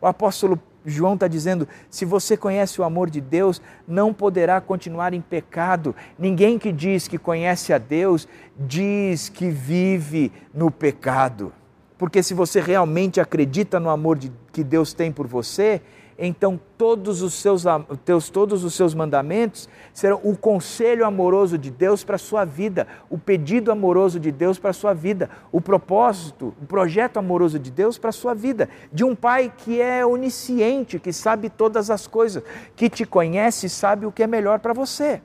[0.00, 5.12] O apóstolo João está dizendo: se você conhece o amor de Deus, não poderá continuar
[5.12, 5.94] em pecado.
[6.18, 8.26] Ninguém que diz que conhece a Deus
[8.58, 11.52] diz que vive no pecado.
[11.96, 15.82] Porque se você realmente acredita no amor de, que Deus tem por você,
[16.26, 17.62] então todos os seus,
[18.04, 22.88] teus, todos os seus mandamentos serão o conselho amoroso de Deus para a sua vida,
[23.08, 27.70] o pedido amoroso de Deus para a sua vida, o propósito, o projeto amoroso de
[27.70, 32.08] Deus para a sua vida, de um pai que é onisciente, que sabe todas as
[32.08, 32.42] coisas,
[32.74, 35.22] que te conhece e sabe o que é melhor para você.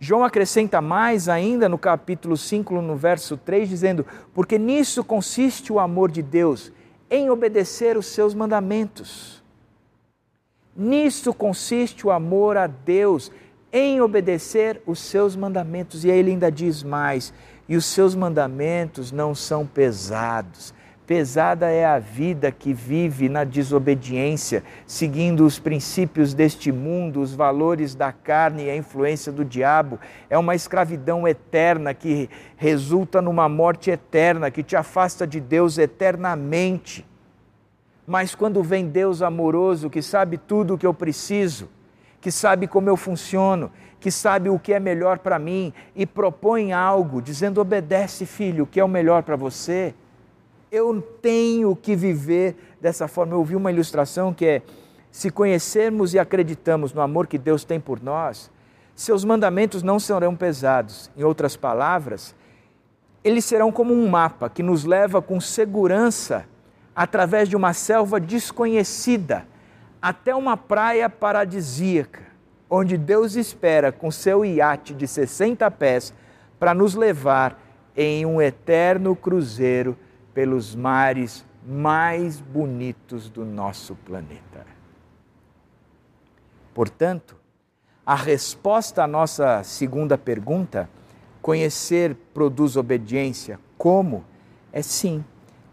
[0.00, 5.80] João acrescenta mais ainda no capítulo 5, no verso 3, dizendo: Porque nisso consiste o
[5.80, 6.72] amor de Deus
[7.10, 9.42] em obedecer os seus mandamentos.
[10.76, 13.32] Nisso consiste o amor a Deus,
[13.72, 16.04] em obedecer os seus mandamentos.
[16.04, 17.32] E aí ele ainda diz mais:
[17.68, 20.72] e os seus mandamentos não são pesados,
[21.08, 27.94] Pesada é a vida que vive na desobediência, seguindo os princípios deste mundo, os valores
[27.94, 29.98] da carne e a influência do diabo.
[30.28, 32.28] É uma escravidão eterna que
[32.58, 37.06] resulta numa morte eterna, que te afasta de Deus eternamente.
[38.06, 41.70] Mas quando vem Deus amoroso, que sabe tudo o que eu preciso,
[42.20, 46.74] que sabe como eu funciono, que sabe o que é melhor para mim e propõe
[46.74, 49.94] algo, dizendo: obedece, filho, o que é o melhor para você.
[50.70, 53.32] Eu tenho que viver dessa forma.
[53.32, 54.62] Eu ouvi uma ilustração que é:
[55.10, 58.50] se conhecermos e acreditamos no amor que Deus tem por nós,
[58.94, 61.10] seus mandamentos não serão pesados.
[61.16, 62.34] Em outras palavras,
[63.24, 66.44] eles serão como um mapa que nos leva com segurança
[66.94, 69.46] através de uma selva desconhecida
[70.02, 72.22] até uma praia paradisíaca,
[72.68, 76.12] onde Deus espera com seu iate de 60 pés
[76.58, 77.58] para nos levar
[77.96, 79.96] em um eterno cruzeiro
[80.34, 84.66] pelos mares mais bonitos do nosso planeta.
[86.74, 87.36] Portanto,
[88.06, 90.88] a resposta à nossa segunda pergunta,
[91.42, 94.24] conhecer produz obediência, como?
[94.72, 95.24] É sim.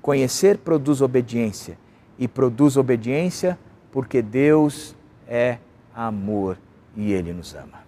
[0.02, 1.78] Conhecer produz obediência
[2.20, 3.58] e produz obediência
[3.92, 4.96] porque Deus
[5.28, 5.60] é
[5.94, 6.58] amor
[6.96, 7.86] e Ele nos ama.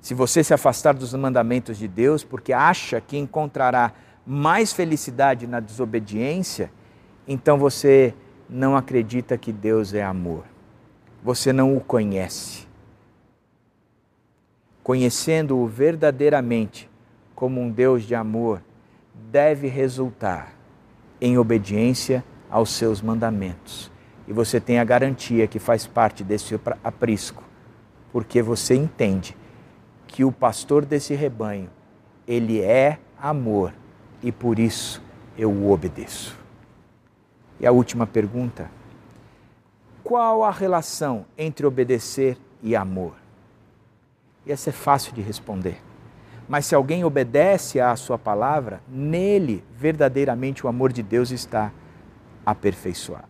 [0.00, 3.92] Se você se afastar dos mandamentos de Deus porque acha que encontrará
[4.30, 6.70] mais felicidade na desobediência,
[7.26, 8.14] então você
[8.46, 10.44] não acredita que Deus é amor.
[11.24, 12.68] Você não o conhece.
[14.82, 16.90] Conhecendo-o verdadeiramente
[17.34, 18.62] como um Deus de amor,
[19.30, 20.52] deve resultar
[21.18, 23.90] em obediência aos seus mandamentos
[24.26, 27.42] e você tem a garantia que faz parte desse aprisco,
[28.12, 29.34] porque você entende
[30.06, 31.70] que o pastor desse rebanho,
[32.26, 33.72] ele é amor
[34.22, 35.02] e por isso
[35.36, 36.36] eu o obedeço.
[37.60, 38.70] E a última pergunta:
[40.02, 43.14] qual a relação entre obedecer e amor?
[44.46, 45.82] E essa é fácil de responder.
[46.48, 51.70] Mas se alguém obedece à sua palavra, nele verdadeiramente o amor de Deus está
[52.44, 53.28] aperfeiçoado.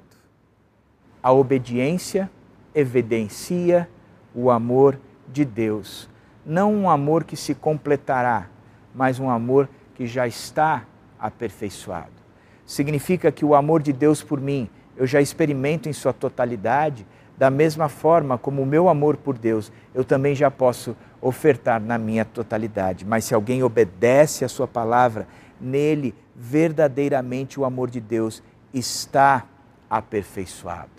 [1.21, 2.31] A obediência
[2.73, 3.89] evidencia
[4.33, 6.09] o amor de Deus.
[6.47, 8.49] Não um amor que se completará,
[8.95, 9.69] mas um amor
[9.99, 10.87] que já está
[11.21, 12.17] aperfeiçoado.
[12.65, 17.51] Significa que o amor de Deus por mim eu já experimento em sua totalidade, da
[17.51, 22.25] mesma forma como o meu amor por Deus, eu também já posso ofertar na minha
[22.25, 23.05] totalidade.
[23.05, 25.29] Mas se alguém obedece a sua palavra,
[25.61, 28.43] nele verdadeiramente o amor de Deus
[28.73, 29.45] está
[29.91, 30.99] aperfeiçoado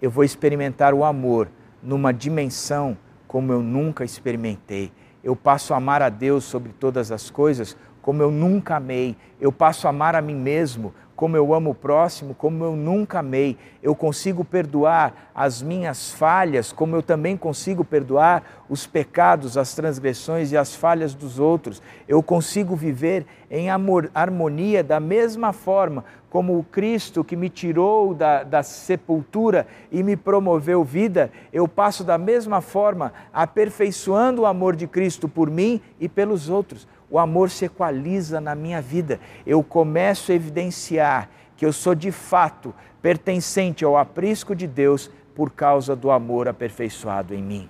[0.00, 1.48] eu vou experimentar o amor
[1.82, 2.96] numa dimensão
[3.28, 4.90] como eu nunca experimentei.
[5.22, 9.16] Eu passo a amar a Deus sobre todas as coisas como eu nunca amei.
[9.40, 13.18] Eu passo a amar a mim mesmo como eu amo o próximo, como eu nunca
[13.18, 13.58] amei.
[13.82, 20.50] Eu consigo perdoar as minhas falhas, como eu também consigo perdoar os pecados, as transgressões
[20.50, 21.82] e as falhas dos outros.
[22.08, 28.14] Eu consigo viver em amor, harmonia da mesma forma como o Cristo que me tirou
[28.14, 31.30] da, da sepultura e me promoveu vida.
[31.52, 36.88] Eu passo da mesma forma, aperfeiçoando o amor de Cristo por mim e pelos outros
[37.10, 39.18] o amor se equaliza na minha vida.
[39.44, 45.50] Eu começo a evidenciar que eu sou de fato pertencente ao aprisco de Deus por
[45.50, 47.68] causa do amor aperfeiçoado em mim.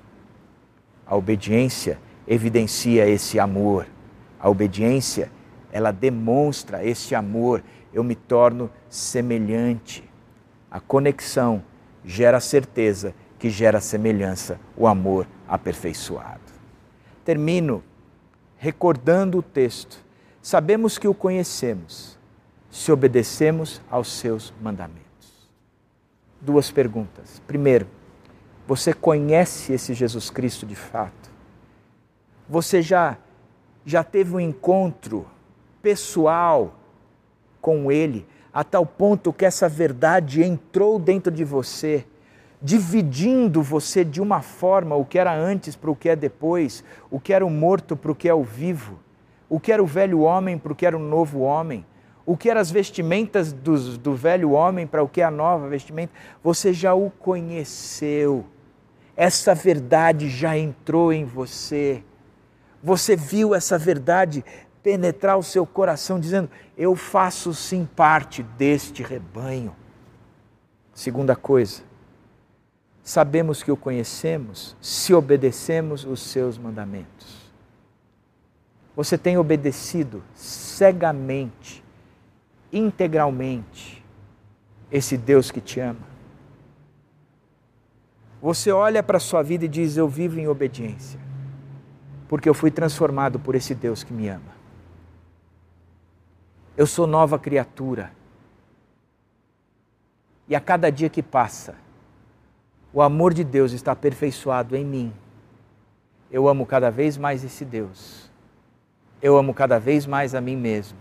[1.06, 3.86] A obediência evidencia esse amor.
[4.38, 5.30] A obediência,
[5.72, 7.62] ela demonstra esse amor.
[7.92, 10.08] Eu me torno semelhante.
[10.70, 11.62] A conexão
[12.04, 16.40] gera certeza, que gera semelhança, o amor aperfeiçoado.
[17.24, 17.82] Termino
[18.60, 20.04] recordando o texto,
[20.42, 22.18] sabemos que o conhecemos
[22.70, 25.48] se obedecemos aos seus mandamentos.
[26.38, 27.40] Duas perguntas.
[27.46, 27.88] Primeiro,
[28.68, 31.30] você conhece esse Jesus Cristo de fato?
[32.48, 33.16] Você já
[33.86, 35.26] já teve um encontro
[35.80, 36.78] pessoal
[37.62, 42.06] com ele a tal ponto que essa verdade entrou dentro de você
[42.62, 47.18] dividindo você de uma forma o que era antes para o que é depois, o
[47.18, 48.98] que era o morto para o que é o vivo,
[49.48, 51.84] o que era o velho homem para o que era o novo homem,
[52.26, 56.12] o que eram as vestimentas do, velho homem para o que é a nova vestimenta,
[56.42, 58.44] você já o conheceu.
[59.16, 62.04] Essa verdade já entrou em você.
[62.82, 64.44] Você viu essa verdade
[64.82, 69.74] penetrar o seu coração, dizendo: Eu faço sim parte deste rebanho.
[70.94, 71.82] Segunda coisa,
[73.02, 77.50] sabemos que o conhecemos se obedecemos os seus mandamentos.
[78.94, 81.82] Você tem obedecido cegamente,
[82.72, 84.04] integralmente,
[84.90, 86.10] esse Deus que te ama.
[88.42, 91.20] Você olha para a sua vida e diz: Eu vivo em obediência,
[92.28, 94.60] porque eu fui transformado por esse Deus que me ama.
[96.76, 98.12] Eu sou nova criatura.
[100.48, 101.76] E a cada dia que passa,
[102.92, 105.12] o amor de Deus está aperfeiçoado em mim.
[106.30, 108.30] eu amo cada vez mais esse Deus.
[109.20, 110.98] Eu amo cada vez mais a mim mesmo.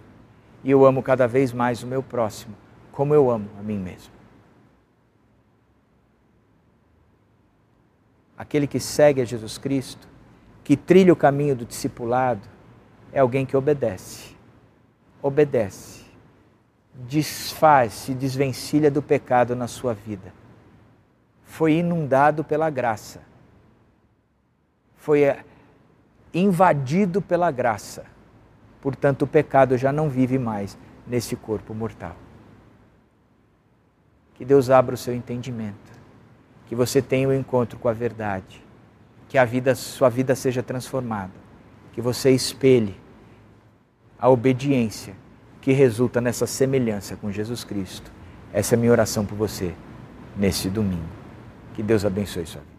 [0.64, 2.56] E eu amo cada vez mais o meu próximo,
[2.92, 4.12] como eu amo a mim mesmo.
[8.38, 10.08] Aquele que segue a Jesus Cristo,
[10.64, 12.48] que trilha o caminho do discipulado,
[13.12, 14.36] é alguém que obedece.
[15.22, 16.06] Obedece.
[16.94, 20.39] Desfaz, se desvencilha do pecado na sua vida.
[21.50, 23.22] Foi inundado pela graça.
[24.96, 25.44] Foi eh,
[26.32, 28.06] invadido pela graça.
[28.80, 30.78] Portanto, o pecado já não vive mais
[31.08, 32.16] nesse corpo mortal.
[34.36, 35.92] Que Deus abra o seu entendimento.
[36.68, 38.64] Que você tenha o um encontro com a verdade.
[39.28, 41.34] Que a vida, sua vida seja transformada.
[41.92, 42.96] Que você espelhe
[44.20, 45.16] a obediência
[45.60, 48.12] que resulta nessa semelhança com Jesus Cristo.
[48.54, 49.74] Essa é a minha oração por você
[50.38, 51.19] nesse domingo.
[51.80, 52.79] Que Deus abençoe sua vida.